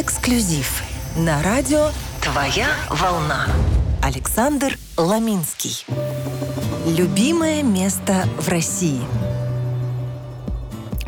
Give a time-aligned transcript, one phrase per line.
[0.00, 0.84] Эксклюзив
[1.16, 1.88] на радио
[2.22, 3.48] «Твоя волна».
[4.00, 5.84] Александр Ламинский.
[6.86, 9.00] Любимое место в России.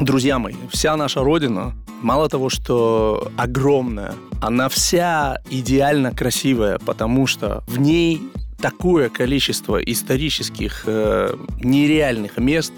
[0.00, 1.72] Друзья мои, вся наша Родина,
[2.02, 8.20] мало того, что огромная, она вся идеально красивая, потому что в ней
[8.58, 12.72] такое количество исторических э, нереальных мест,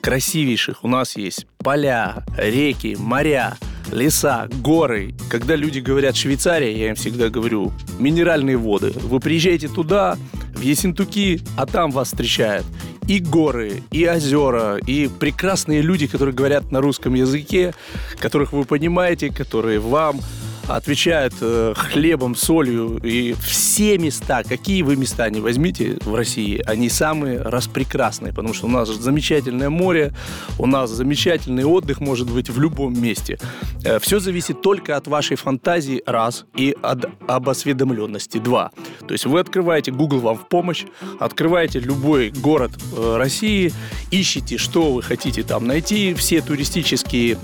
[0.00, 0.84] красивейших.
[0.84, 3.56] У нас есть поля, реки, моря,
[3.92, 5.14] леса, горы.
[5.28, 8.92] Когда люди говорят Швейцария, я им всегда говорю минеральные воды.
[8.94, 10.16] Вы приезжаете туда,
[10.54, 12.66] в Ессентуки, а там вас встречают
[13.06, 17.72] и горы, и озера, и прекрасные люди, которые говорят на русском языке,
[18.18, 20.20] которых вы понимаете, которые вам
[20.68, 22.98] отвечают э, хлебом, солью.
[23.02, 28.66] И все места, какие вы места не возьмите в России, они самые распрекрасные, потому что
[28.66, 30.12] у нас замечательное море,
[30.58, 33.38] у нас замечательный отдых может быть в любом месте.
[33.84, 38.70] Э, все зависит только от вашей фантазии, раз, и от, об осведомленности, два.
[39.06, 40.84] То есть вы открываете, Google вам в помощь,
[41.20, 43.72] открываете любой город э, России,
[44.10, 47.38] ищите, что вы хотите там найти, все туристические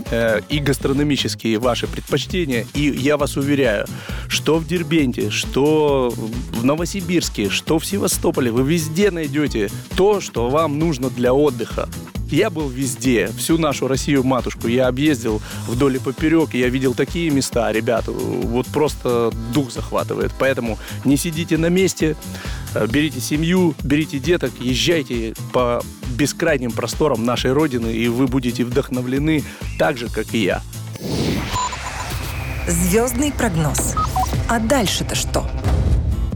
[0.49, 3.87] и гастрономические ваши предпочтения, и я я вас уверяю,
[4.27, 10.79] что в Дербенте, что в Новосибирске, что в Севастополе, вы везде найдете то, что вам
[10.79, 11.91] нужно для отдыха.
[12.31, 14.67] Я был везде, всю нашу Россию матушку.
[14.67, 20.33] Я объездил вдоль и поперек, и я видел такие места, ребята, вот просто дух захватывает.
[20.39, 22.17] Поэтому не сидите на месте,
[22.89, 25.83] берите семью, берите деток, езжайте по
[26.17, 29.45] бескрайним просторам нашей Родины, и вы будете вдохновлены
[29.79, 30.63] так же, как и я.
[32.67, 33.95] Звездный прогноз.
[34.49, 35.45] А дальше-то что?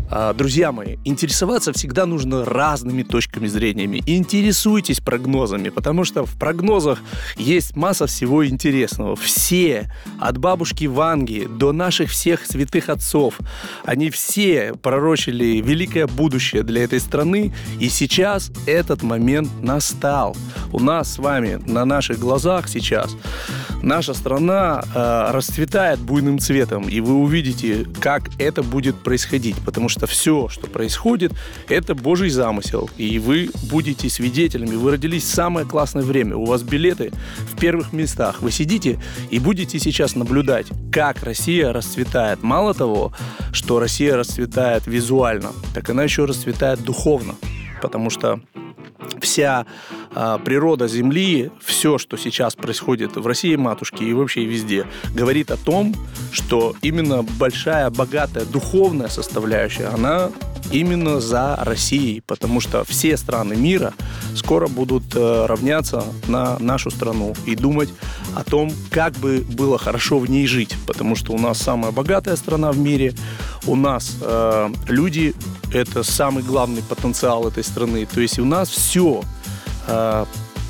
[0.09, 3.87] А, друзья мои, интересоваться всегда нужно разными точками зрения.
[4.07, 7.01] Интересуйтесь прогнозами, потому что в прогнозах
[7.37, 9.17] есть масса всего интересного.
[9.17, 9.91] Все,
[10.21, 13.39] от бабушки Ванги до наших всех святых отцов,
[13.85, 20.37] они все пророчили великое будущее для этой страны, и сейчас этот момент настал.
[20.73, 23.17] У нас с вами на наших глазах сейчас
[23.83, 30.06] наша страна э, расцветает буйным цветом, и вы увидите, как это будет происходить, потому что
[30.07, 31.33] все, что происходит,
[31.69, 34.77] это Божий замысел, и вы будете свидетелями.
[34.77, 38.43] Вы родились в самое классное время, у вас билеты в первых местах.
[38.43, 39.01] Вы сидите
[39.31, 42.43] и будете сейчас наблюдать, как Россия расцветает.
[42.43, 43.13] Мало того,
[43.53, 47.35] что Россия расцветает визуально, так она еще расцветает духовно,
[47.83, 48.41] потому что
[49.21, 49.67] вся
[50.45, 55.95] природа Земли, все, что сейчас происходит в России, матушке и вообще везде, говорит о том,
[56.33, 60.31] что именно большая, богатая духовная составляющая, она
[60.71, 63.93] именно за Россией, потому что все страны мира
[64.35, 67.89] скоро будут э, равняться на нашу страну и думать
[68.35, 72.37] о том, как бы было хорошо в ней жить, потому что у нас самая богатая
[72.37, 73.15] страна в мире,
[73.67, 75.35] у нас э, люди
[75.73, 79.23] это самый главный потенциал этой страны, то есть у нас все
[79.87, 80.25] э,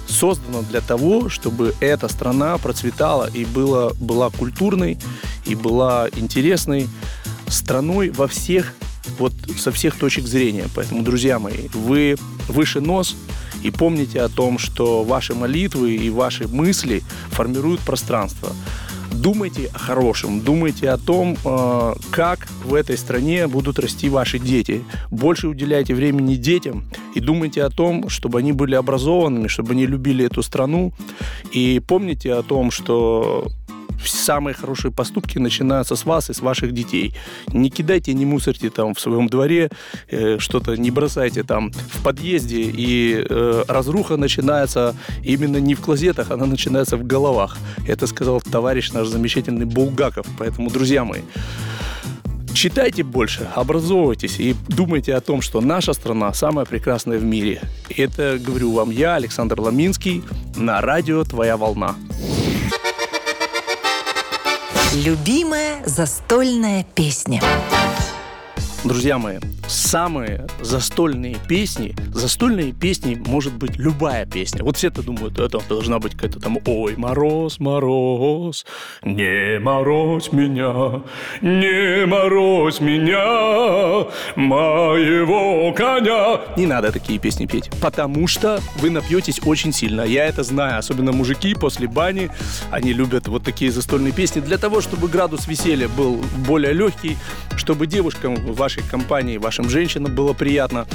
[0.06, 4.99] создано для того, чтобы эта страна процветала и была, была культурной,
[5.44, 6.88] и была интересной
[7.49, 8.75] страной во всех
[9.19, 10.66] вот со всех точек зрения.
[10.75, 12.16] Поэтому, друзья мои, вы
[12.49, 13.16] выше нос
[13.62, 18.50] и помните о том, что ваши молитвы и ваши мысли формируют пространство.
[19.26, 24.84] Думайте о хорошем, думайте о том, э, как в этой стране будут расти ваши дети.
[25.10, 26.84] Больше уделяйте времени детям
[27.16, 30.92] и думайте о том, чтобы они были образованными, чтобы они любили эту страну.
[31.50, 33.48] И помните о том, что
[34.05, 37.15] самые хорошие поступки начинаются с вас и с ваших детей.
[37.49, 39.71] Не кидайте, не мусорьте там в своем дворе,
[40.11, 46.31] э, что-то не бросайте там в подъезде, и э, разруха начинается именно не в клозетах,
[46.31, 47.57] она начинается в головах.
[47.87, 50.27] Это сказал товарищ наш замечательный Булгаков.
[50.39, 51.23] Поэтому, друзья мои,
[52.57, 57.61] Читайте больше, образовывайтесь и думайте о том, что наша страна самая прекрасная в мире.
[57.95, 60.23] Это говорю вам я, Александр Ламинский,
[60.57, 61.97] на радио «Твоя волна».
[65.05, 67.43] Любимая застольная песня.
[68.83, 74.63] Друзья мои, самые застольные песни, застольные песни может быть любая песня.
[74.63, 78.65] Вот все это думают, это должна быть какая-то там «Ой, мороз, мороз,
[79.03, 81.03] не морозь меня,
[81.41, 86.41] не морозь меня, моего коня».
[86.57, 90.03] Не надо такие песни петь, потому что вы напьетесь очень сильно.
[90.03, 92.30] Я это знаю, особенно мужики после бани,
[92.71, 97.16] они любят вот такие застольные песни для того, чтобы градус веселья был более легкий,
[97.57, 100.86] чтобы девушкам в вашей компании, в вашим женщинам было приятно.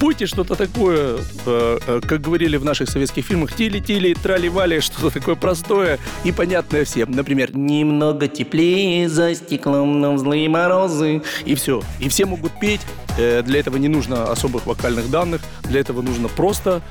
[0.00, 5.34] Пойте что-то такое, э, э, как говорили в наших советских фильмах, тили-тили, трали-вали, что-то такое
[5.34, 7.10] простое и понятное всем.
[7.12, 11.22] Например, «Немного теплее за стеклом, но злые морозы».
[11.46, 11.82] И все.
[12.00, 12.82] И все могут петь.
[13.18, 15.40] Э, для этого не нужно особых вокальных данных.
[15.62, 16.82] Для этого нужно просто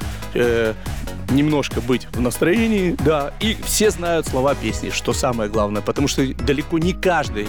[1.32, 6.26] немножко быть в настроении, да, и все знают слова песни, что самое главное, потому что
[6.36, 7.48] далеко не каждой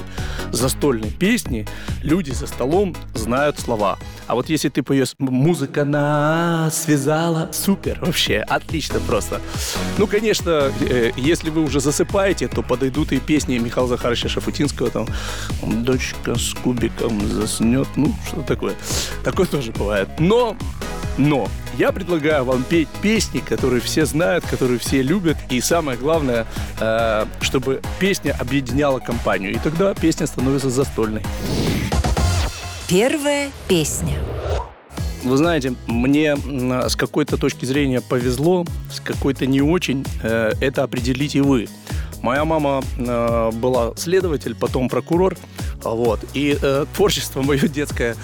[0.51, 1.67] застольной песни
[2.03, 3.99] люди за столом знают слова.
[4.27, 9.41] А вот если ты поешь «Музыка нас связала», супер, вообще, отлично просто.
[9.99, 15.07] Ну, конечно, э, если вы уже засыпаете, то подойдут и песни Михаила Захаровича Шафутинского, там
[15.63, 18.75] «Дочка с кубиком заснет», ну, что такое.
[19.25, 20.09] Такое тоже бывает.
[20.19, 20.57] Но
[21.19, 25.37] но я предлагаю вам петь песни, которые все знают, которые все любят.
[25.51, 26.47] И самое главное,
[26.81, 29.53] э, чтобы песня объединяла компанию.
[29.53, 31.23] И тогда песня становится застольной.
[32.89, 34.19] Первая песня.
[35.25, 40.05] Вы знаете, мне с какой-то точки зрения повезло, с какой-то не очень.
[40.23, 41.69] Э, это определите вы.
[42.23, 45.37] Моя мама э, была следователь, потом прокурор.
[45.85, 46.21] Вот.
[46.35, 48.17] И э, творчество мое детское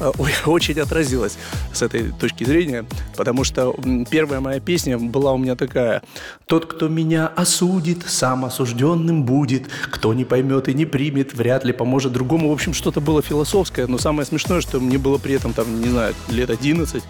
[0.00, 0.12] э,
[0.46, 1.36] очень отразилось
[1.72, 2.84] с этой точки зрения,
[3.16, 3.74] потому что
[4.10, 6.02] первая моя песня была у меня такая.
[6.46, 9.66] «Тот, кто меня осудит, сам осужденным будет.
[9.90, 12.50] Кто не поймет и не примет, вряд ли поможет другому».
[12.50, 15.88] В общем, что-то было философское, но самое смешное, что мне было при этом, там, не
[15.88, 17.02] знаю, лет 11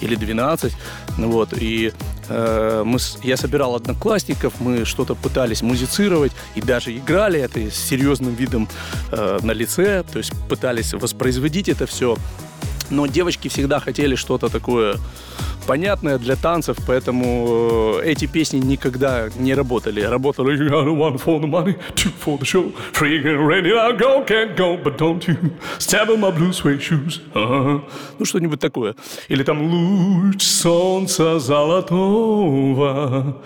[0.00, 0.72] или 12.
[1.18, 1.54] Вот.
[1.56, 1.92] И
[2.84, 8.68] мы, я собирал одноклассников, мы что-то пытались музицировать и даже играли это с серьезным видом
[9.10, 12.16] э, на лице, то есть пытались воспроизводить это все.
[12.90, 14.96] Но девочки всегда хотели что-то такое
[15.66, 20.00] понятное для танцев, поэтому э, эти песни никогда не работали.
[20.00, 24.76] Работали one for the money, two for the show, free ready, I go, can't go,
[24.82, 25.36] but don't you
[25.78, 27.20] step on my blue suede shoes.
[27.34, 27.80] Uh-huh.
[28.18, 28.94] Ну, что-нибудь такое.
[29.28, 33.36] Или там луч солнца золотого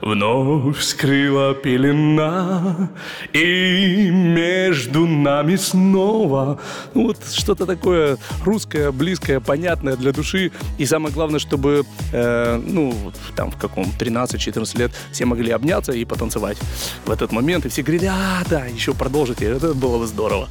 [0.00, 2.90] вновь скрыла пелена,
[3.32, 6.58] и между нами снова.
[6.94, 10.52] Ну, вот что-то такое русское, близкое, понятное для души.
[10.78, 12.94] И самое главное, чтобы чтобы, э, ну,
[13.34, 16.58] там в каком 13-14 лет все могли обняться и потанцевать
[17.04, 17.66] в этот момент.
[17.66, 20.48] И все говорили, а, да, еще продолжите, это было бы здорово.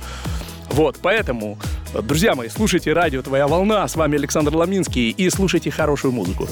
[0.71, 1.57] Вот, поэтому,
[2.03, 3.87] друзья мои, слушайте радио «Твоя волна».
[3.87, 6.49] С вами Александр Ламинский и слушайте хорошую музыку.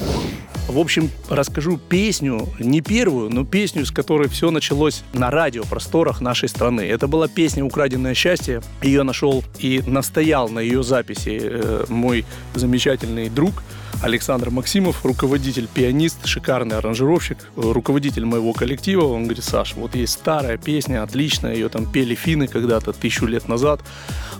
[0.68, 6.48] В общем, расскажу песню, не первую, но песню, с которой все началось на радиопросторах нашей
[6.48, 6.80] страны.
[6.80, 8.62] Это была песня «Украденное счастье».
[8.82, 12.24] Ее нашел и настоял на ее записи э, мой
[12.54, 13.62] замечательный друг–
[14.04, 19.06] Александр Максимов, руководитель, пианист, шикарный аранжировщик, руководитель моего коллектива.
[19.06, 23.48] Он говорит, Саш, вот есть старая песня, отличная, ее там пели финны когда-то, тысячу лет
[23.48, 23.80] назад.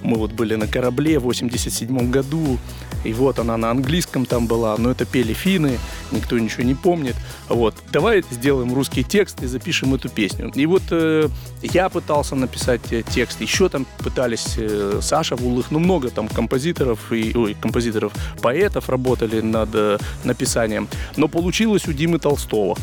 [0.03, 2.59] Мы вот были на корабле в 87 году,
[3.05, 5.79] и вот она на английском там была, но это пели финны,
[6.11, 7.17] никто ничего не помнит.
[7.49, 10.51] Вот, давай сделаем русский текст и запишем эту песню.
[10.55, 11.29] И вот э,
[11.63, 17.13] я пытался написать э, текст, еще там пытались э, Саша Вулых, ну много там композиторов
[17.13, 18.13] и, ой, композиторов,
[18.43, 20.89] поэтов работали над э, написанием.
[21.17, 22.77] Но получилось у Димы Толстого.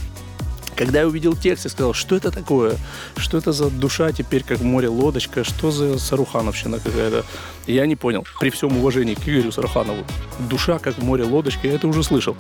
[0.75, 2.75] Когда я увидел текст, я сказал, что это такое?
[3.17, 5.43] Что это за душа теперь как в море лодочка?
[5.43, 7.23] Что за Сарухановщина какая-то?
[7.67, 8.25] Я не понял.
[8.39, 10.03] При всем уважении к Игорю Саруханову.
[10.39, 12.35] Душа как в море лодочка, я это уже слышал.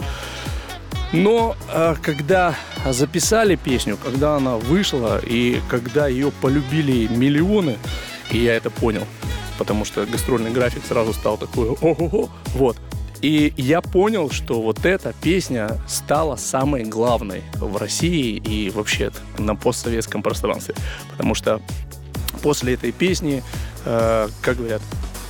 [1.13, 2.55] Но э, когда
[2.89, 7.77] записали песню, когда она вышла и когда ее полюбили миллионы,
[8.31, 9.05] и я это понял,
[9.57, 12.77] потому что гастрольный график сразу стал такой, ого-го, вот,
[13.21, 19.55] и я понял, что вот эта песня стала самой главной в России и вообще на
[19.55, 20.75] постсоветском пространстве.
[21.11, 21.61] Потому что
[22.41, 23.43] после этой песни,
[23.85, 24.81] э, как говорят,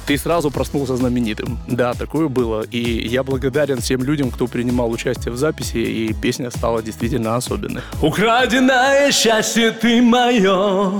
[0.06, 1.60] ты сразу проснулся знаменитым.
[1.68, 2.64] Да, такое было.
[2.64, 7.82] И я благодарен всем людям, кто принимал участие в записи, и песня стала действительно особенной.
[8.02, 10.92] Украденное счастье ты мое,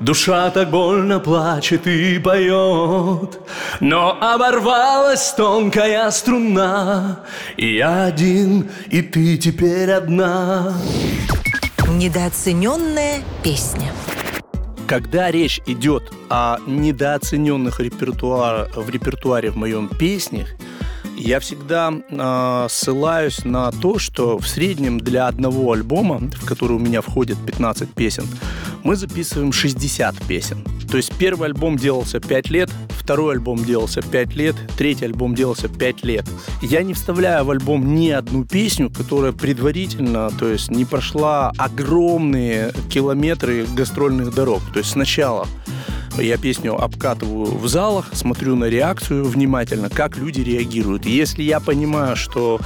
[0.00, 3.40] Душа так больно плачет и поет,
[3.80, 7.20] Но оборвалась тонкая струна,
[7.56, 10.74] И я один, и ты теперь одна.
[11.88, 13.92] Недооцененная песня.
[14.86, 20.48] Когда речь идет о недооцененных репертуар, в репертуаре в моем песнях,
[21.16, 26.78] я всегда э, ссылаюсь на то, что в среднем для одного альбома, в который у
[26.78, 28.26] меня входит 15 песен,
[28.82, 30.64] мы записываем 60 песен.
[30.94, 35.68] То есть первый альбом делался 5 лет, второй альбом делался 5 лет, третий альбом делался
[35.68, 36.24] 5 лет.
[36.62, 42.72] Я не вставляю в альбом ни одну песню, которая предварительно, то есть не прошла огромные
[42.90, 44.60] километры гастрольных дорог.
[44.72, 45.48] То есть сначала
[46.18, 51.06] Я песню обкатываю в залах, смотрю на реакцию внимательно, как люди реагируют.
[51.06, 52.60] Если я понимаю, что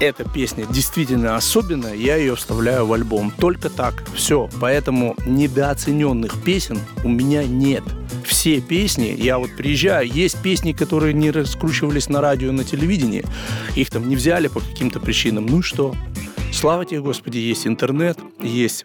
[0.00, 3.32] эта песня действительно особенная, я ее вставляю в альбом.
[3.38, 4.02] Только так.
[4.14, 4.48] Все.
[4.60, 7.84] Поэтому недооцененных песен у меня нет.
[8.24, 13.24] Все песни, я вот приезжаю, есть песни, которые не раскручивались на радио, на телевидении,
[13.76, 15.46] их там не взяли по каким-то причинам.
[15.46, 15.94] Ну и что?
[16.52, 18.84] Слава тебе, Господи, есть интернет, есть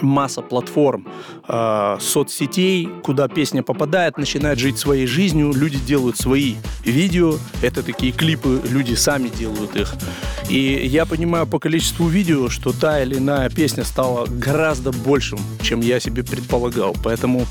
[0.00, 1.06] масса платформ,
[1.48, 8.12] э, соцсетей, куда песня попадает, начинает жить своей жизнью, люди делают свои видео, это такие
[8.12, 9.94] клипы, люди сами делают их.
[10.48, 15.80] И я понимаю по количеству видео, что та или иная песня стала гораздо большим, чем
[15.80, 16.96] я себе предполагал.
[17.02, 17.46] Поэтому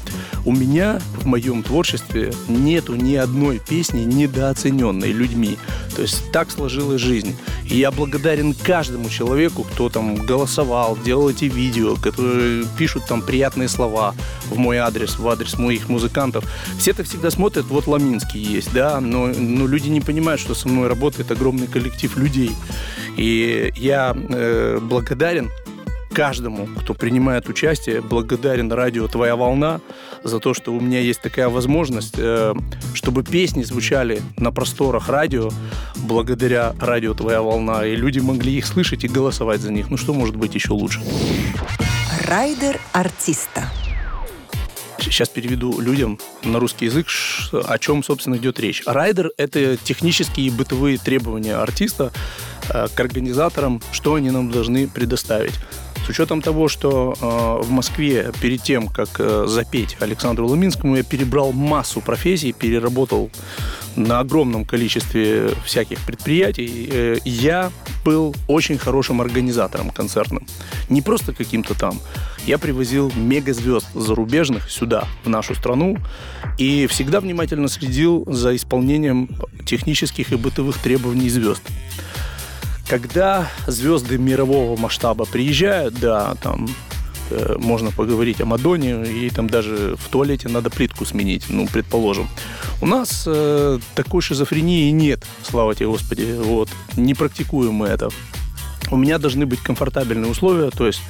[0.46, 5.58] у меня в моем творчестве нету ни одной песни недооцененной людьми.
[5.96, 7.36] То есть так сложилась жизнь.
[7.70, 12.31] И я благодарен каждому человеку, кто там голосовал, делал эти видео, которые
[12.78, 14.14] пишут там приятные слова
[14.50, 16.46] в мой адрес, в адрес моих музыкантов.
[16.78, 20.68] Все это всегда смотрят, вот Ламинский есть, да, но, но люди не понимают, что со
[20.68, 22.52] мной работает огромный коллектив людей.
[23.18, 25.50] И я э, благодарен
[26.12, 29.82] каждому, кто принимает участие, благодарен радио «Твоя волна»
[30.24, 32.54] за то, что у меня есть такая возможность, э,
[32.94, 35.50] чтобы песни звучали на просторах радио
[35.96, 39.90] благодаря радио «Твоя волна», и люди могли их слышать и голосовать за них.
[39.90, 41.02] Ну что может быть еще лучше?
[42.32, 43.70] Райдер артиста.
[45.00, 47.08] Сейчас переведу людям на русский язык,
[47.52, 48.84] о чем, собственно, идет речь.
[48.86, 52.14] Райдер– это технические и бытовые требования артиста
[52.70, 55.52] э, к организаторам, что они нам должны предоставить.
[56.06, 61.04] С учетом того, что э, в Москве перед тем, как э, запеть Александру Луминскому, я
[61.04, 63.30] перебрал массу профессий, переработал
[63.96, 67.72] на огромном количестве всяких предприятий, э, я
[68.06, 70.46] был очень хорошим организатором концертным.
[70.90, 72.00] Не просто каким-то там.
[72.46, 75.98] Я привозил мегазвезд зарубежных сюда, в нашу страну,
[76.58, 79.30] и всегда внимательно следил за исполнением
[79.66, 81.62] технических и бытовых требований звезд.
[82.88, 86.68] Когда звезды мирового масштаба приезжают, да, там
[87.58, 92.28] можно поговорить о Мадоне, и там даже в туалете надо плитку сменить, ну, предположим.
[92.82, 98.10] У нас э, такой шизофрении нет, слава тебе, Господи, вот, не практикуем мы это.
[98.90, 101.02] У меня должны быть комфортабельные условия, то есть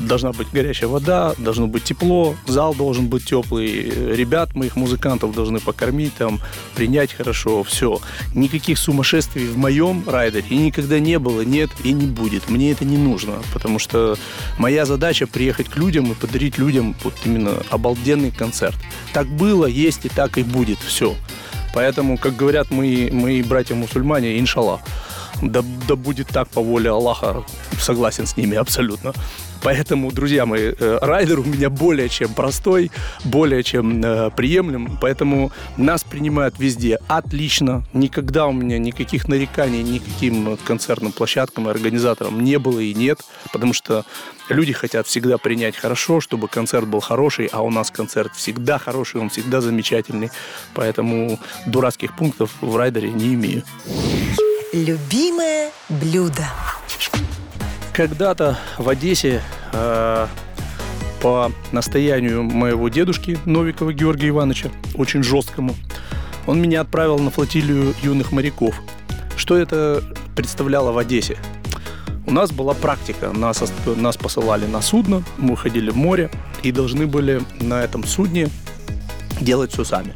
[0.00, 5.60] должна быть горячая вода, должно быть тепло, зал должен быть теплый, ребят моих музыкантов должны
[5.60, 6.40] покормить, там,
[6.74, 8.00] принять хорошо, все.
[8.34, 12.48] Никаких сумасшествий в моем райдере никогда не было, нет и не будет.
[12.48, 14.16] Мне это не нужно, потому что
[14.58, 18.76] моя задача приехать к людям и подарить людям вот именно обалденный концерт.
[19.12, 21.14] Так было, есть и так и будет, все.
[21.74, 24.80] Поэтому, как говорят мои, мои братья-мусульмане, иншаллах,
[25.42, 27.44] да, да будет так по воле Аллаха,
[27.78, 29.12] согласен с ними абсолютно.
[29.62, 32.90] Поэтому, друзья мои, э, райдер у меня более чем простой,
[33.24, 37.82] более чем э, приемлем, поэтому нас принимают везде отлично.
[37.92, 43.20] Никогда у меня никаких нареканий никаким концертным площадкам и организаторам не было и нет,
[43.52, 44.04] потому что
[44.48, 49.20] люди хотят всегда принять хорошо, чтобы концерт был хороший, а у нас концерт всегда хороший,
[49.20, 50.30] он всегда замечательный.
[50.74, 53.64] Поэтому дурацких пунктов в райдере не имею.
[54.76, 56.46] Любимое блюдо.
[57.94, 59.40] Когда-то в Одессе
[59.72, 60.26] э,
[61.22, 65.74] по настоянию моего дедушки Новикова Георгия Ивановича, очень жесткому,
[66.46, 68.78] он меня отправил на флотилию юных моряков.
[69.38, 70.04] Что это
[70.34, 71.38] представляло в Одессе?
[72.26, 73.32] У нас была практика.
[73.32, 76.30] Нас, нас посылали на судно, мы ходили в море
[76.62, 78.50] и должны были на этом судне
[79.40, 80.12] делать все сами.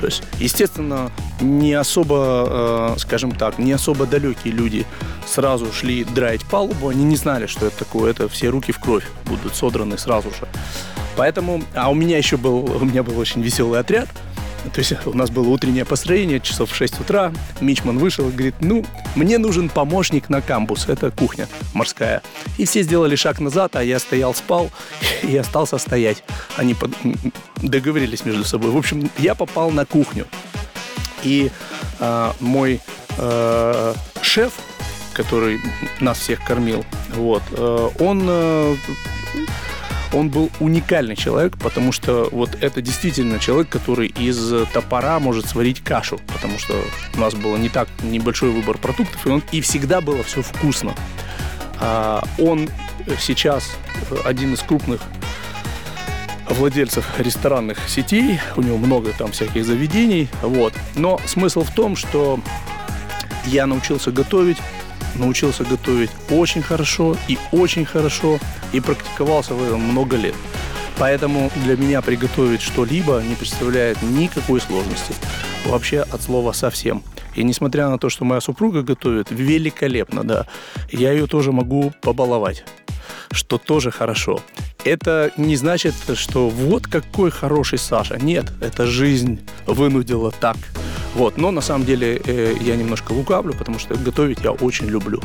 [0.00, 4.86] То есть, естественно, не особо, э, скажем так, не особо далекие люди
[5.26, 9.04] сразу шли драить палубу, они не знали, что это такое, это все руки в кровь
[9.26, 10.48] будут содраны сразу же.
[11.16, 14.08] Поэтому, а у меня еще был, у меня был очень веселый отряд,
[14.72, 17.32] то есть у нас было утреннее построение, часов в 6 утра.
[17.60, 22.22] Мичман вышел и говорит, ну, мне нужен помощник на камбус, это кухня морская.
[22.58, 24.70] И все сделали шаг назад, а я стоял, спал
[25.22, 26.22] и остался стоять.
[26.56, 26.76] Они
[27.62, 28.70] договорились между собой.
[28.70, 30.26] В общем, я попал на кухню.
[31.22, 31.50] И
[31.98, 32.80] э, мой
[33.16, 34.52] э, шеф,
[35.12, 35.60] который
[36.00, 36.84] нас всех кормил,
[37.14, 38.76] вот, э, он э,
[40.12, 45.82] он был уникальный человек, потому что вот это действительно человек, который из топора может сварить
[45.82, 46.74] кашу, потому что
[47.14, 50.94] у нас был не так небольшой выбор продуктов, и, он, и всегда было все вкусно.
[51.80, 52.68] А, он
[53.20, 53.76] сейчас
[54.24, 55.02] один из крупных
[56.50, 60.72] владельцев ресторанных сетей, у него много там всяких заведений, вот.
[60.94, 62.40] Но смысл в том, что
[63.46, 64.58] я научился готовить
[65.14, 68.38] научился готовить очень хорошо и очень хорошо
[68.72, 70.34] и практиковался в этом много лет.
[70.98, 75.14] Поэтому для меня приготовить что-либо не представляет никакой сложности.
[75.66, 77.02] Вообще от слова совсем.
[77.34, 80.46] И несмотря на то, что моя супруга готовит великолепно, да,
[80.90, 82.64] я ее тоже могу побаловать
[83.30, 84.40] что тоже хорошо.
[84.88, 88.16] Это не значит, что вот какой хороший Саша.
[88.16, 90.56] Нет, это жизнь вынудила так.
[91.14, 95.20] Вот, но на самом деле э, я немножко лукавлю, потому что готовить я очень люблю.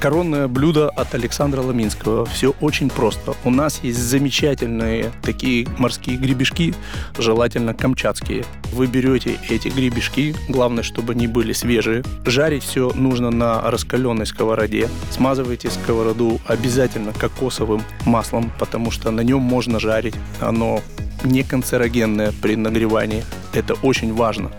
[0.00, 2.24] Коронное блюдо от Александра Ламинского.
[2.24, 3.34] Все очень просто.
[3.44, 6.74] У нас есть замечательные такие морские гребешки,
[7.18, 8.46] желательно камчатские.
[8.72, 12.02] Вы берете эти гребешки, главное, чтобы они были свежие.
[12.24, 14.88] Жарить все нужно на раскаленной сковороде.
[15.10, 20.14] Смазывайте сковороду обязательно кокосовым маслом, потому что на нем можно жарить.
[20.40, 20.80] Оно
[21.24, 23.22] не канцерогенное при нагревании.
[23.52, 24.50] Это очень важно.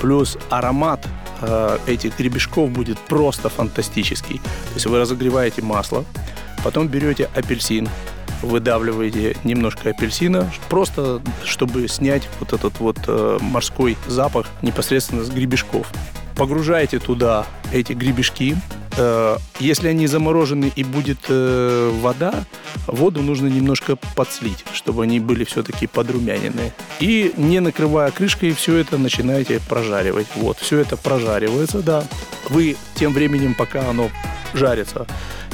[0.00, 1.06] Плюс аромат
[1.40, 4.38] э, этих гребешков будет просто фантастический.
[4.38, 6.04] То есть вы разогреваете масло,
[6.64, 7.88] потом берете апельсин,
[8.42, 15.90] выдавливаете немножко апельсина, просто чтобы снять вот этот вот э, морской запах непосредственно с гребешков.
[16.36, 18.56] Погружаете туда эти гребешки,
[18.98, 22.44] Э, если они заморожены и будет э, вода,
[22.86, 26.72] воду нужно немножко подслить, чтобы они были все-таки подрумяненные.
[27.00, 30.26] И не накрывая крышкой, все это начинаете прожаривать.
[30.34, 32.04] Вот, все это прожаривается, да.
[32.48, 34.10] Вы тем временем, пока оно
[34.54, 35.06] жарится,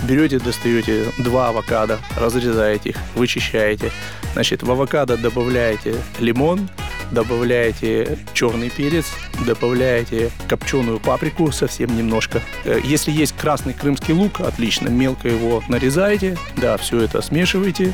[0.02, 3.90] берете, достаете два авокадо, разрезаете их, вычищаете.
[4.34, 6.68] Значит, в авокадо добавляете лимон,
[7.10, 9.06] добавляете черный перец,
[9.46, 12.40] добавляете копченую паприку совсем немножко.
[12.64, 17.92] Э, если есть красный крымский лук, отлично, мелко его нарезаете, да, все это смешиваете,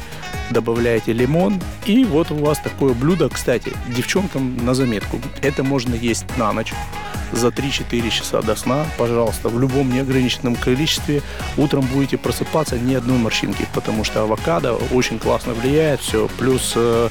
[0.51, 6.25] добавляете лимон, и вот у вас такое блюдо, кстати, девчонкам на заметку, это можно есть
[6.37, 6.73] на ночь
[7.33, 11.21] за 3-4 часа до сна, пожалуйста, в любом неограниченном количестве.
[11.57, 16.29] Утром будете просыпаться ни одной морщинки, потому что авокадо очень классно влияет, все.
[16.39, 17.09] Плюс э,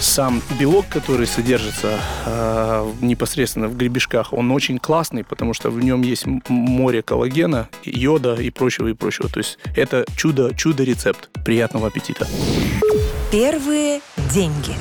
[0.00, 6.02] сам белок, который содержится э, непосредственно в гребешках, он очень классный, потому что в нем
[6.02, 9.28] есть море коллагена, йода и прочего, и прочего.
[9.28, 11.28] То есть это чудо, чудо-рецепт.
[11.44, 12.26] Приятного аппетита.
[13.30, 14.00] Первые
[14.32, 14.74] деньги.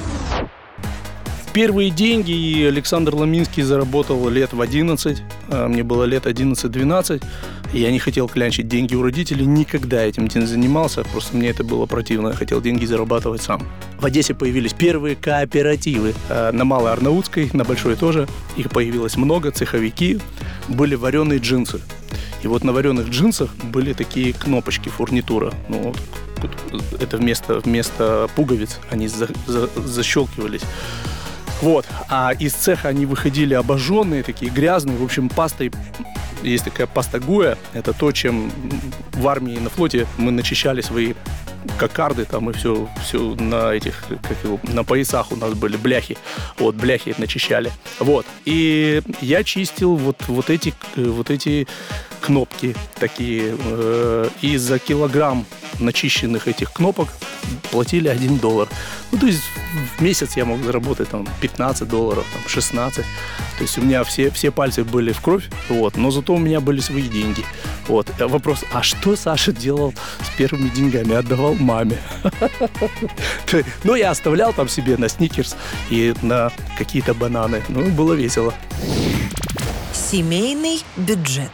[1.55, 5.23] Первые деньги Александр Ламинский заработал лет в 11.
[5.47, 7.23] А, мне было лет 11-12.
[7.71, 11.85] Я не хотел клянчить деньги у родителей, никогда этим не занимался, просто мне это было
[11.85, 13.65] противно, я хотел деньги зарабатывать сам.
[13.97, 18.27] В Одессе появились первые кооперативы а, на Малой Арнаутской, на Большой тоже.
[18.57, 20.19] Их появилось много, цеховики,
[20.67, 21.79] были вареные джинсы.
[22.43, 25.53] И вот на вареных джинсах были такие кнопочки, фурнитура.
[25.69, 25.95] Ну,
[26.99, 30.63] это вместо, вместо пуговиц они за, за, защелкивались.
[31.61, 31.85] Вот.
[32.09, 34.97] А из цеха они выходили обожженные, такие грязные.
[34.97, 35.71] В общем, пастой
[36.43, 37.57] есть такая паста Гуя.
[37.73, 38.51] Это то, чем
[39.13, 41.13] в армии и на флоте мы начищали свои
[41.77, 46.17] кокарды там и все, все на этих, как его, на поясах у нас были бляхи.
[46.57, 47.71] Вот, бляхи начищали.
[47.99, 48.25] Вот.
[48.45, 51.67] И я чистил вот, вот эти, вот эти
[52.21, 53.55] кнопки такие.
[53.59, 55.45] Э, и за килограмм
[55.79, 57.09] начищенных этих кнопок
[57.71, 58.67] платили 1 доллар.
[59.11, 59.41] Ну, то есть
[59.97, 63.05] в месяц я мог заработать там 15 долларов, там 16.
[63.05, 66.61] То есть у меня все, все пальцы были в кровь, вот, но зато у меня
[66.61, 67.43] были свои деньги.
[67.87, 68.09] Вот.
[68.19, 71.15] Вопрос, а что Саша делал с первыми деньгами?
[71.15, 71.97] Отдавал маме.
[73.83, 75.55] Ну, я оставлял там себе на сникерс
[75.89, 77.63] и на какие-то бананы.
[77.69, 78.53] Ну, было весело.
[79.93, 81.51] Семейный бюджет.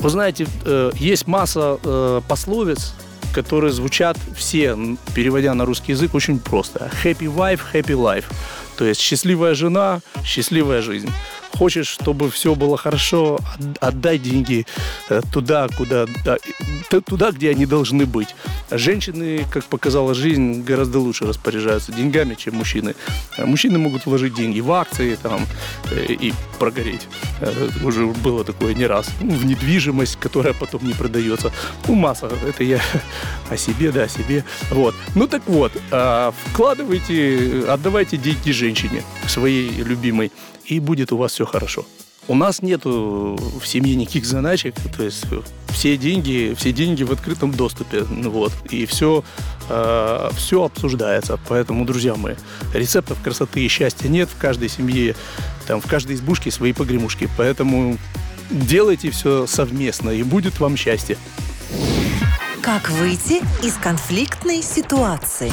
[0.00, 2.94] Вы знаете, э, есть масса э, пословиц,
[3.32, 4.76] которые звучат все,
[5.14, 6.90] переводя на русский язык, очень просто.
[7.04, 8.24] Happy wife, happy life.
[8.76, 11.10] То есть счастливая жена, счастливая жизнь
[11.56, 13.38] хочешь, чтобы все было хорошо,
[13.80, 14.66] отдай деньги
[15.08, 16.06] э, туда, куда,
[17.06, 18.34] туда, где они должны быть.
[18.70, 22.94] Женщины, как показала жизнь, гораздо лучше распоряжаются деньгами, чем мужчины.
[23.36, 25.46] Э, мужчины могут вложить деньги в акции там,
[25.90, 27.08] э, и прогореть.
[27.82, 29.10] Уже было такое не раз.
[29.20, 31.52] Ну, в недвижимость, которая потом не продается.
[31.86, 32.30] Ну, масса.
[32.46, 32.80] Это я
[33.50, 34.44] о себе, да, о себе.
[34.70, 34.94] Вот.
[35.14, 35.72] Ну так вот,
[36.50, 40.30] вкладывайте, отдавайте деньги женщине, своей любимой
[40.68, 41.84] и будет у вас все хорошо.
[42.28, 45.24] У нас нету в семье никаких заначек, то есть
[45.70, 49.24] все деньги, все деньги в открытом доступе, ну вот, и все,
[49.70, 51.38] э, все обсуждается.
[51.48, 52.34] Поэтому, друзья мои,
[52.74, 55.16] рецептов красоты и счастья нет в каждой семье,
[55.66, 57.96] там в каждой избушке свои погремушки, поэтому
[58.50, 61.16] делайте все совместно и будет вам счастье.
[62.60, 65.52] Как выйти из конфликтной ситуации?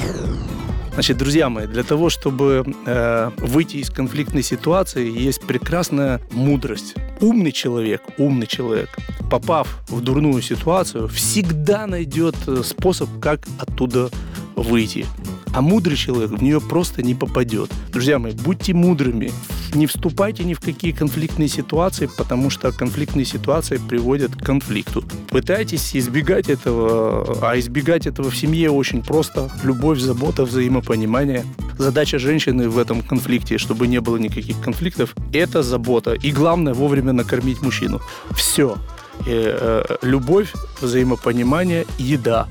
[0.96, 6.96] Значит, друзья мои, для того, чтобы э, выйти из конфликтной ситуации, есть прекрасная мудрость.
[7.20, 8.98] Умный человек, умный человек,
[9.30, 14.10] попав в дурную ситуацию, всегда найдет э, способ, как оттуда
[14.56, 15.06] выйти.
[15.54, 17.70] А мудрый человек в нее просто не попадет.
[17.92, 19.34] Друзья мои, будьте мудрыми.
[19.76, 25.04] Не вступайте ни в какие конфликтные ситуации, потому что конфликтные ситуации приводят к конфликту.
[25.30, 29.52] Пытайтесь избегать этого, а избегать этого в семье очень просто.
[29.64, 31.44] Любовь, забота, взаимопонимание.
[31.78, 36.14] Задача женщины в этом конфликте, чтобы не было никаких конфликтов, это забота.
[36.14, 38.00] И главное, вовремя накормить мужчину.
[38.32, 38.78] Все.
[39.26, 42.48] Э, э, любовь, взаимопонимание, еда.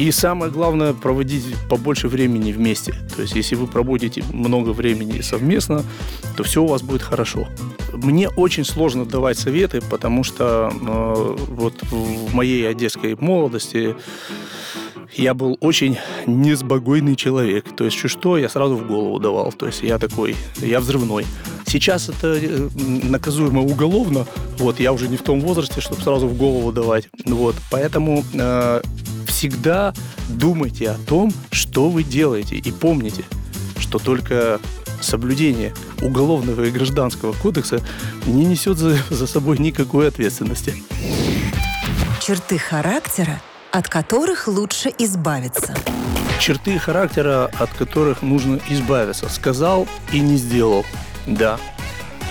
[0.00, 2.94] И самое главное, проводить побольше времени вместе.
[3.14, 5.84] То есть, если вы проводите много времени совместно,
[6.38, 7.46] то все у вас будет хорошо.
[7.92, 13.94] Мне очень сложно давать советы, потому что э, вот в моей одесской молодости
[15.16, 17.66] я был очень несбогойный человек.
[17.76, 19.52] То есть, что я сразу в голову давал.
[19.52, 21.26] То есть, я такой, я взрывной.
[21.66, 24.26] Сейчас это э, наказуемо уголовно.
[24.56, 27.10] Вот, я уже не в том возрасте, чтобы сразу в голову давать.
[27.26, 28.80] Вот, поэтому э,
[29.40, 29.94] всегда
[30.28, 32.56] думайте о том, что вы делаете.
[32.56, 33.24] И помните,
[33.78, 34.60] что только
[35.00, 35.72] соблюдение
[36.02, 37.80] уголовного и гражданского кодекса
[38.26, 40.74] не несет за, за собой никакой ответственности.
[42.20, 43.40] Черты характера,
[43.72, 45.74] от которых лучше избавиться.
[46.38, 49.26] Черты характера, от которых нужно избавиться.
[49.30, 50.84] Сказал и не сделал.
[51.26, 51.58] Да,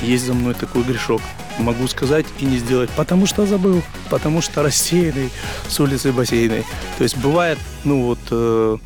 [0.02, 1.22] есть за мной такой грешок
[1.60, 5.30] могу сказать и не сделать, потому что забыл, потому что рассеянный
[5.68, 6.64] с улицы бассейной.
[6.98, 8.78] То есть бывает, ну вот, э,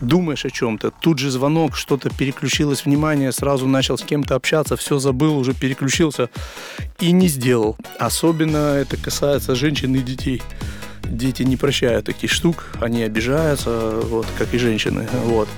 [0.00, 4.98] думаешь о чем-то, тут же звонок, что-то переключилось внимание, сразу начал с кем-то общаться, все
[4.98, 6.30] забыл, уже переключился
[6.98, 7.76] и не сделал.
[7.98, 10.42] Особенно это касается женщин и детей.
[11.04, 15.48] Дети не прощают таких штук, они обижаются, вот, как и женщины, вот.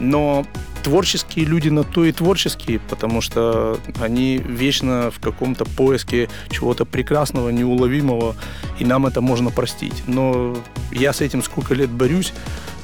[0.00, 0.46] Но
[0.88, 7.50] творческие люди на то и творческие, потому что они вечно в каком-то поиске чего-то прекрасного,
[7.50, 8.34] неуловимого,
[8.78, 10.02] и нам это можно простить.
[10.06, 10.56] Но
[10.90, 12.32] я с этим сколько лет борюсь,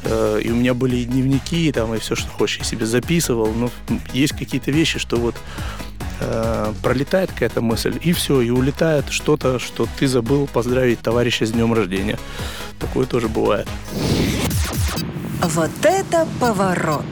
[0.05, 2.85] э, и у меня были и дневники, и, там, и все, что хочешь, я себе
[2.85, 3.71] записывал, но
[4.13, 5.37] есть какие-то вещи, что вот
[6.21, 11.53] э, пролетает какая-то мысль, и все, и улетает что-то, что ты забыл поздравить товарища с
[11.53, 12.19] днем рождения.
[12.79, 13.67] Такое тоже бывает.
[15.41, 17.07] Вот это поворот!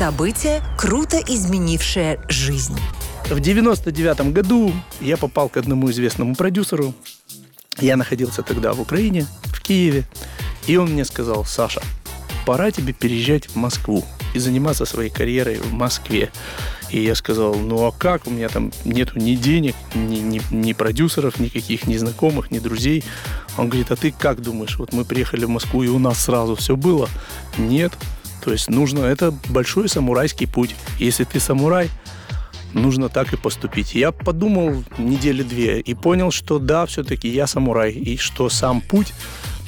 [0.00, 2.74] Событие, круто изменившее жизнь.
[3.28, 6.94] В 99 году я попал к одному известному продюсеру.
[7.78, 10.06] Я находился тогда в Украине, в Киеве.
[10.66, 11.82] И он мне сказал, Саша,
[12.46, 16.30] пора тебе переезжать в Москву и заниматься своей карьерой в Москве.
[16.88, 18.26] И я сказал, ну а как?
[18.26, 23.04] У меня там нету ни денег, ни, ни, ни продюсеров, никаких, ни знакомых, ни друзей.
[23.58, 24.78] Он говорит, а ты как думаешь?
[24.78, 27.06] Вот мы приехали в Москву, и у нас сразу все было.
[27.58, 27.92] Нет,
[28.42, 30.74] то есть нужно, это большой самурайский путь.
[30.98, 31.90] Если ты самурай,
[32.72, 33.94] нужно так и поступить.
[33.94, 39.12] Я подумал недели две и понял, что да, все-таки я самурай, и что сам путь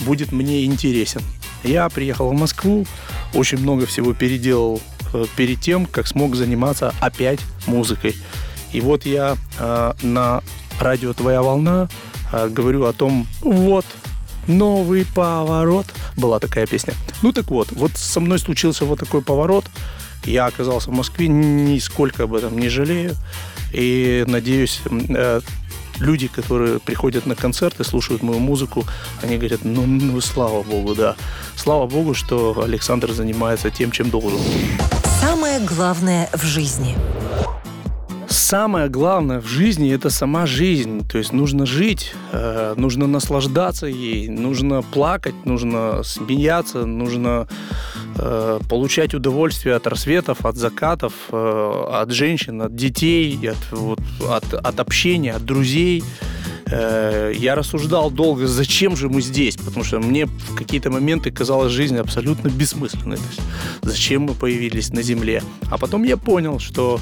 [0.01, 1.23] будет мне интересен.
[1.65, 2.87] Я приехал в Москву,
[3.35, 4.81] очень много всего переделал
[5.13, 8.17] э, перед тем, как смог заниматься опять музыкой.
[8.73, 10.43] И вот я э, на
[10.81, 11.89] радио «Твоя волна»
[12.33, 13.85] э, говорю о том, вот,
[14.47, 15.87] новый поворот.
[16.17, 16.95] Была такая песня.
[17.23, 19.65] Ну так вот, вот со мной случился вот такой поворот.
[20.25, 23.15] Я оказался в Москве, нисколько об этом не жалею.
[23.73, 25.41] И надеюсь, э,
[25.99, 28.85] люди, которые приходят на концерты, слушают мою музыку,
[29.23, 31.17] они говорят, ну, ну, слава богу, да.
[31.57, 34.39] Слава богу, что Александр занимается тем, чем должен.
[35.21, 36.97] Самое главное в жизни–
[38.33, 41.07] самое главное в жизни– это сама жизнь.
[41.09, 47.47] То есть нужно жить, э, нужно наслаждаться ей, нужно плакать, нужно смеяться, нужно
[48.17, 54.55] э, получать удовольствие от рассветов, от закатов, э, от женщин, от детей, от, вот, от,
[54.55, 56.03] от общения, от друзей.
[56.73, 61.73] Э, я рассуждал долго, зачем же мы здесь, потому что мне в какие-то моменты казалась
[61.73, 63.17] жизнь абсолютно бессмысленной.
[63.17, 63.43] То есть,
[63.83, 65.43] зачем мы появились на Земле?
[65.71, 66.99] А потом я понял, что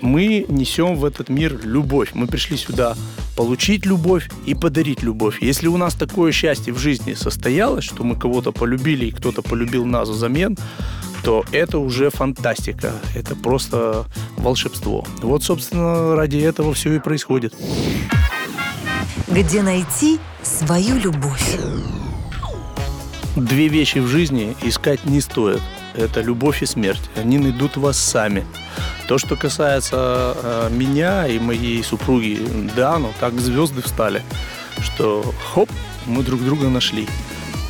[0.00, 2.10] мы несем в этот мир любовь.
[2.14, 2.96] Мы пришли сюда
[3.36, 5.42] получить любовь и подарить любовь.
[5.42, 9.84] Если у нас такое счастье в жизни состоялось, что мы кого-то полюбили и кто-то полюбил
[9.84, 10.56] нас взамен,
[11.22, 12.92] то это уже фантастика.
[13.14, 15.04] Это просто волшебство.
[15.22, 17.54] Вот, собственно, ради этого все и происходит.
[19.28, 21.58] Где найти свою любовь?
[23.34, 25.60] Две вещи в жизни искать не стоит.
[25.96, 27.02] Это любовь и смерть.
[27.16, 28.44] Они найдут вас сами.
[29.08, 34.22] То, что касается э, меня и моей супруги, да, ну так звезды встали,
[34.80, 35.70] что хоп,
[36.06, 37.06] мы друг друга нашли.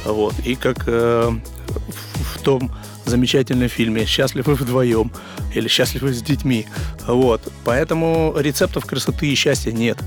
[0.04, 0.34] Вот.
[0.44, 2.70] И как э, в, в том
[3.04, 5.12] замечательном фильме «Счастливы вдвоем»
[5.54, 6.66] или «Счастливы с детьми».
[7.06, 7.40] Вот.
[7.64, 9.98] Поэтому рецептов красоты и счастья нет.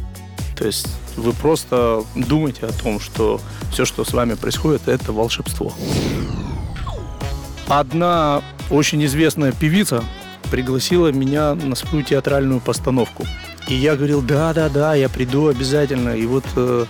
[0.58, 3.40] То есть вы просто думаете о том, что
[3.72, 5.74] все, что с вами происходит, это волшебство.
[7.70, 10.04] Одна очень известная певица
[10.50, 13.28] пригласила меня на свою театральную постановку.
[13.68, 16.16] И я говорил, да, да, да, я приду обязательно.
[16.18, 16.86] И вот э,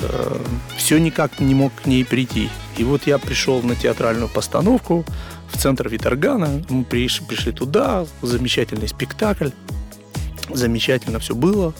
[0.00, 0.38] э,
[0.76, 2.50] все никак не мог к ней прийти.
[2.76, 5.04] И вот я пришел на театральную постановку
[5.52, 6.64] в центр Виторгана.
[6.68, 9.50] Мы пришли, пришли туда, замечательный спектакль.
[10.52, 11.72] Замечательно все было.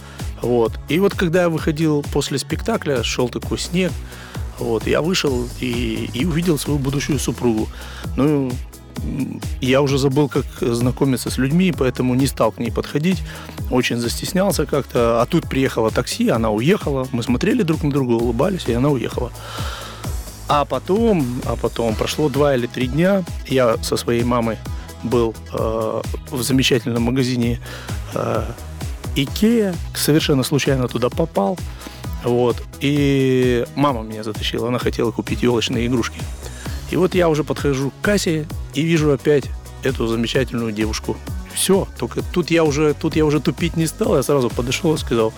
[0.42, 0.72] Вот.
[0.88, 3.90] И вот когда я выходил после спектакля, шел такой снег,
[4.58, 7.68] вот, я вышел и, и увидел свою будущую супругу.
[8.16, 8.50] Ну,
[9.60, 13.22] я уже забыл, как знакомиться с людьми, поэтому не стал к ней подходить.
[13.70, 15.20] Очень застеснялся как-то.
[15.20, 17.06] А тут приехало такси, она уехала.
[17.12, 19.30] Мы смотрели друг на друга, улыбались, и она уехала.
[20.48, 23.24] А потом, а потом прошло два или три дня.
[23.46, 24.58] Я со своей мамой
[25.02, 27.60] был э, в замечательном магазине
[28.14, 28.44] э,
[29.16, 29.74] Икея.
[29.94, 31.58] Совершенно случайно туда попал.
[32.26, 32.56] Вот.
[32.80, 34.68] И мама меня затащила.
[34.68, 36.20] Она хотела купить елочные игрушки.
[36.90, 39.44] И вот я уже подхожу к кассе и вижу опять
[39.84, 41.16] эту замечательную девушку.
[41.54, 44.98] Все, только тут я уже, тут я уже тупить не стал, я сразу подошел и
[44.98, 45.32] сказал,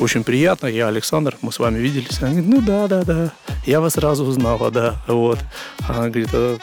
[0.00, 2.20] очень приятно, я Александр, мы с вами виделись.
[2.20, 3.32] Она говорит, ну да, да, да,
[3.64, 5.38] я вас сразу узнала, да, вот.
[5.86, 6.58] Она говорит, а,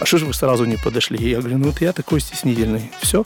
[0.00, 1.18] а что же вы сразу не подошли?
[1.28, 2.90] Я говорю, ну вот я такой стеснительный.
[3.00, 3.24] Все,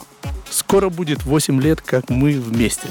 [0.49, 2.87] скоро будет 8 лет, как мы вместе.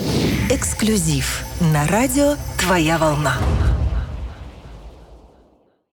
[0.50, 3.38] Эксклюзив на радио «Твоя волна».